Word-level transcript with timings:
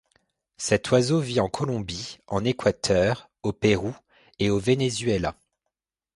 Cet 0.57 0.89
oiseau 0.89 1.19
vit 1.19 1.39
en 1.39 1.47
Colombie, 1.47 2.17
en 2.25 2.43
Équateur, 2.43 3.29
au 3.43 3.53
Pérou 3.53 3.95
et 4.39 4.49
au 4.49 4.57
Venezuela. 4.57 5.35